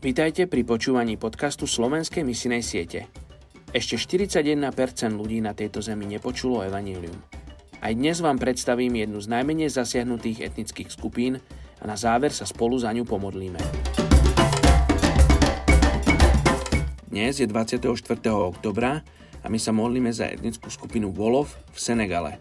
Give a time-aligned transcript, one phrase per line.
[0.00, 3.12] Vítajte pri počúvaní podcastu Slovenskej misinej siete.
[3.68, 4.56] Ešte 41%
[5.12, 7.20] ľudí na tejto zemi nepočulo evanílium.
[7.84, 12.80] Aj dnes vám predstavím jednu z najmenej zasiahnutých etnických skupín a na záver sa spolu
[12.80, 13.60] za ňu pomodlíme.
[17.12, 17.92] Dnes je 24.
[18.32, 19.04] oktobra
[19.44, 22.40] a my sa modlíme za etnickú skupinu Wolov v Senegale.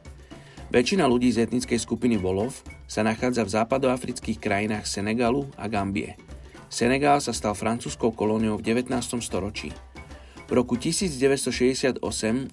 [0.71, 2.55] Väčšina ľudí z etnickej skupiny Wolov
[2.87, 6.28] sa nachádza v západoafrických krajinách Senegalu a Gambie.
[6.69, 8.93] Senegál sa stal francúzskou kolóniou v 19.
[9.25, 9.73] storočí.
[10.45, 11.97] V roku 1968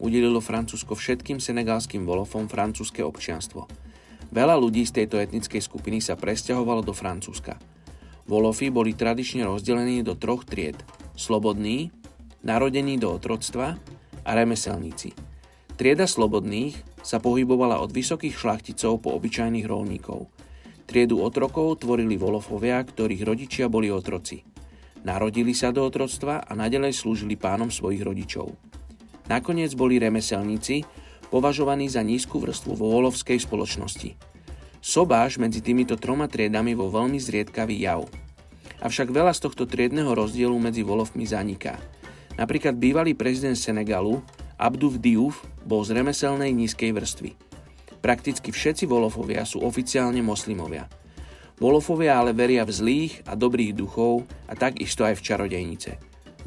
[0.01, 3.69] udelilo Francúzsko všetkým senegalským Wolofom francúzske občianstvo.
[4.33, 7.61] Veľa ľudí z tejto etnickej skupiny sa presťahovalo do Francúzska.
[8.25, 10.81] Wolofy boli tradične rozdelení do troch tried.
[11.13, 11.93] Slobodní,
[12.41, 13.77] narodení do otroctva
[14.25, 15.13] a remeselníci.
[15.77, 16.73] Trieda slobodných
[17.05, 20.25] sa pohybovala od vysokých šlachticov po obyčajných rolníkov.
[20.87, 24.47] Triedu otrokov tvorili volofovia, ktorých rodičia boli otroci.
[25.03, 28.55] Narodili sa do otroctva a nadalej slúžili pánom svojich rodičov.
[29.27, 30.87] Nakoniec boli remeselníci,
[31.29, 34.15] považovaní za nízku vrstvu vo volovskej spoločnosti.
[34.79, 38.07] Sobáš medzi týmito troma triedami vo veľmi zriedkavý jav.
[38.79, 41.75] Avšak veľa z tohto triedného rozdielu medzi volovmi zaniká.
[42.39, 44.23] Napríklad bývalý prezident Senegalu
[44.57, 47.31] Abduf Diouf bol z remeselnej nízkej vrstvy.
[48.07, 50.87] Prakticky všetci Wolofovia sú oficiálne moslimovia.
[51.59, 55.91] Wolofovia ale veria v zlých a dobrých duchov a takisto aj v čarodejnice.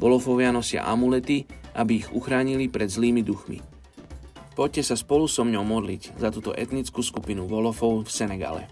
[0.00, 1.44] Wolofovia nosia amulety,
[1.76, 3.60] aby ich uchránili pred zlými duchmi.
[4.56, 8.64] Poďte sa spolu so mňou modliť za túto etnickú skupinu Wolofov v Senegale.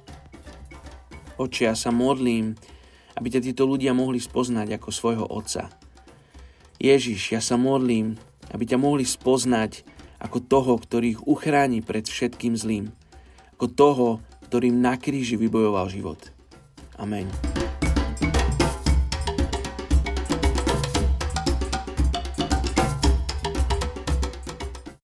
[1.37, 2.57] Oče, ja sa modlím,
[3.21, 5.69] aby ťa títo ľudia mohli spoznať ako svojho otca.
[6.81, 8.17] Ježiš, ja sa modlím,
[8.49, 12.91] aby ťa mohli spoznať ako toho, ktorý ich uchráni pred všetkým zlým,
[13.59, 14.09] ako toho,
[14.51, 16.21] ktorým na kríži vybojoval život.
[16.99, 17.31] Amen.